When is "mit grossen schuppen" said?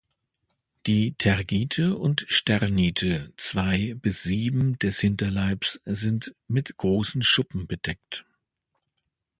6.47-7.67